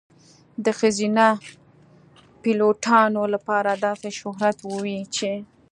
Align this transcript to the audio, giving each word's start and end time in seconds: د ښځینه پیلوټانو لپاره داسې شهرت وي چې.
د 0.65 0.67
ښځینه 0.79 1.25
پیلوټانو 2.41 3.23
لپاره 3.33 3.71
داسې 3.85 4.09
شهرت 4.19 4.57
وي 4.81 4.99
چې. 5.15 5.31